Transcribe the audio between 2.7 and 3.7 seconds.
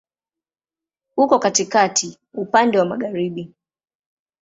wa magharibi.